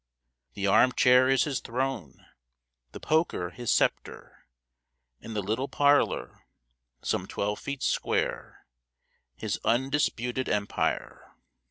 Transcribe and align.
The 0.55 0.65
armchair 0.65 1.29
is 1.29 1.43
his 1.43 1.59
throne, 1.59 2.25
the 2.91 2.99
poker 2.99 3.51
his 3.51 3.71
sceptre, 3.71 4.47
and 5.21 5.35
the 5.35 5.43
little 5.43 5.67
parlor, 5.67 6.39
some 7.03 7.27
twelve 7.27 7.59
feet 7.59 7.83
square, 7.83 8.65
his 9.35 9.59
undisputed 9.63 10.49
empire. 10.49 11.35